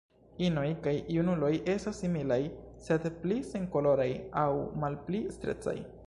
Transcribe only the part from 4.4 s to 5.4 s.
aŭ malpli